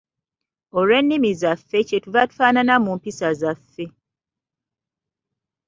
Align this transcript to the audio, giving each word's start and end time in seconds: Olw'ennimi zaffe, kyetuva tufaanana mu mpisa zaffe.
Olw'ennimi 0.77 1.31
zaffe, 1.41 1.79
kyetuva 1.87 2.21
tufaanana 2.29 2.75
mu 2.83 2.91
mpisa 2.97 3.29
zaffe. 3.41 3.85